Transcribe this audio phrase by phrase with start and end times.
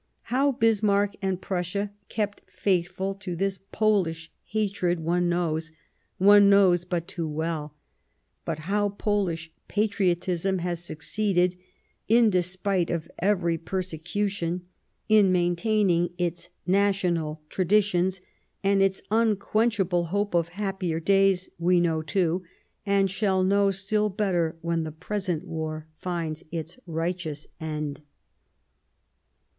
[0.33, 5.71] How Bismarck and Prussia kept faithful to this Polish hatred, one knows;
[6.17, 7.75] one knows but too well;
[8.43, 11.55] but how Polish patriotism has succeeded,
[12.07, 14.63] in despite of every persecution,
[15.07, 18.21] in maintaining its national traditions
[18.63, 22.43] and its unquenchable hope of happier days we know, too,
[22.87, 28.01] and shall know still better when the present war finds its righteous end.